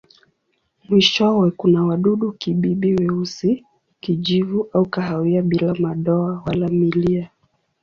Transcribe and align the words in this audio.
Mwishowe 0.89 1.51
kuna 1.51 1.83
wadudu-kibibi 1.83 2.95
weusi, 2.95 3.65
kijivu 3.99 4.69
au 4.73 4.85
kahawia 4.89 5.41
bila 5.41 5.73
madoa 5.75 6.43
wala 6.45 6.67
milia. 6.67 7.29